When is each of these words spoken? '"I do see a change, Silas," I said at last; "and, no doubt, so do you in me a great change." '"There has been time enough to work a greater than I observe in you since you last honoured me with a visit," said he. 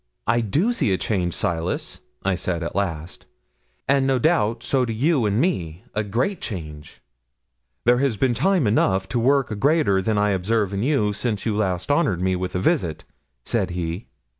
'"I 0.25 0.41
do 0.41 0.73
see 0.73 0.91
a 0.91 0.97
change, 0.97 1.35
Silas," 1.35 2.01
I 2.25 2.33
said 2.33 2.63
at 2.63 2.75
last; 2.75 3.27
"and, 3.87 4.07
no 4.07 4.17
doubt, 4.17 4.63
so 4.63 4.83
do 4.83 4.91
you 4.91 5.27
in 5.27 5.39
me 5.39 5.83
a 5.93 6.03
great 6.03 6.41
change." 6.41 7.03
'"There 7.85 7.99
has 7.99 8.17
been 8.17 8.33
time 8.33 8.65
enough 8.65 9.07
to 9.09 9.19
work 9.19 9.51
a 9.51 9.55
greater 9.55 10.01
than 10.01 10.17
I 10.17 10.31
observe 10.31 10.73
in 10.73 10.81
you 10.81 11.13
since 11.13 11.45
you 11.45 11.55
last 11.55 11.91
honoured 11.91 12.19
me 12.19 12.35
with 12.35 12.55
a 12.55 12.59
visit," 12.59 13.05
said 13.43 13.69
he. 13.69 14.07